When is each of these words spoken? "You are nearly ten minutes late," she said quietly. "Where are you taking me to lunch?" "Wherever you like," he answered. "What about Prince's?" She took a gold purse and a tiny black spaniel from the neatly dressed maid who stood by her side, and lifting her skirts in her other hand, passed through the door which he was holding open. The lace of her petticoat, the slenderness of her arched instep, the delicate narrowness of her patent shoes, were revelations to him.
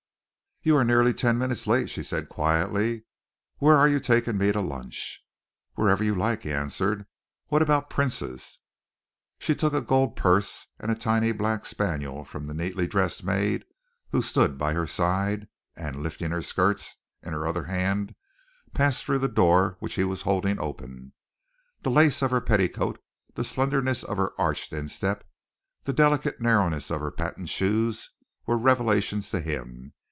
"You 0.63 0.75
are 0.77 0.85
nearly 0.85 1.11
ten 1.11 1.39
minutes 1.39 1.65
late," 1.65 1.89
she 1.89 2.03
said 2.03 2.29
quietly. 2.29 3.05
"Where 3.57 3.77
are 3.77 3.87
you 3.87 3.99
taking 3.99 4.37
me 4.37 4.51
to 4.51 4.61
lunch?" 4.61 5.25
"Wherever 5.73 6.03
you 6.03 6.13
like," 6.13 6.43
he 6.43 6.51
answered. 6.53 7.07
"What 7.47 7.63
about 7.63 7.89
Prince's?" 7.89 8.59
She 9.39 9.55
took 9.55 9.73
a 9.73 9.81
gold 9.81 10.15
purse 10.15 10.67
and 10.79 10.91
a 10.91 10.95
tiny 10.95 11.31
black 11.31 11.65
spaniel 11.65 12.23
from 12.23 12.45
the 12.45 12.53
neatly 12.53 12.85
dressed 12.85 13.23
maid 13.23 13.65
who 14.11 14.21
stood 14.21 14.59
by 14.59 14.73
her 14.73 14.85
side, 14.85 15.47
and 15.75 16.03
lifting 16.03 16.29
her 16.29 16.43
skirts 16.43 16.97
in 17.23 17.33
her 17.33 17.47
other 17.47 17.63
hand, 17.63 18.13
passed 18.71 19.03
through 19.03 19.17
the 19.17 19.27
door 19.27 19.77
which 19.79 19.95
he 19.95 20.03
was 20.03 20.21
holding 20.21 20.59
open. 20.59 21.13
The 21.81 21.89
lace 21.89 22.21
of 22.21 22.29
her 22.29 22.39
petticoat, 22.39 23.01
the 23.33 23.43
slenderness 23.43 24.03
of 24.03 24.17
her 24.17 24.39
arched 24.39 24.73
instep, 24.73 25.23
the 25.85 25.91
delicate 25.93 26.39
narrowness 26.39 26.91
of 26.91 27.01
her 27.01 27.09
patent 27.09 27.49
shoes, 27.49 28.11
were 28.45 28.59
revelations 28.59 29.31
to 29.31 29.39
him. 29.39 29.95